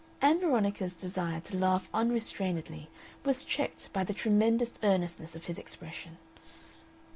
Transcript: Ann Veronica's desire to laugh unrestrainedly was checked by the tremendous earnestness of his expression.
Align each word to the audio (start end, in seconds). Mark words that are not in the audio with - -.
Ann 0.19 0.39
Veronica's 0.39 0.95
desire 0.95 1.41
to 1.41 1.57
laugh 1.59 1.87
unrestrainedly 1.93 2.87
was 3.23 3.45
checked 3.45 3.93
by 3.93 4.03
the 4.03 4.15
tremendous 4.15 4.79
earnestness 4.81 5.35
of 5.35 5.45
his 5.45 5.59
expression. 5.59 6.17